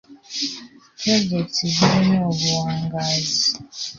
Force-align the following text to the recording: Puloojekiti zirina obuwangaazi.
Puloojekiti 0.99 1.63
zirina 1.75 2.17
obuwangaazi. 2.29 3.49